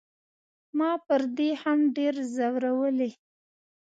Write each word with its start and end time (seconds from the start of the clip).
ما 0.77 0.91
پر 1.05 1.21
دې 1.37 1.49
هم 1.61 1.79
ډېر 1.97 2.15
زورولی. 2.35 3.11